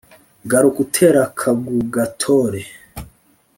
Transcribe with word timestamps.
Garuk'uter'akag'ugatore 0.49 2.61